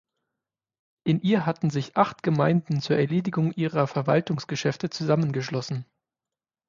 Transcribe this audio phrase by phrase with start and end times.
[1.03, 5.85] In ihr hatten sich acht Gemeinden zur Erledigung ihrer Verwaltungsgeschäfte zusammengeschlossen.